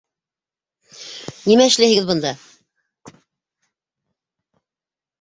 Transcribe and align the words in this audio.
Нимә 1.51 1.69
эшләйһегеҙ 1.73 2.09
бында? 2.13 2.33